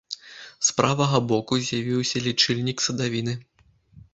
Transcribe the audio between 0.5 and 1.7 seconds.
З правага боку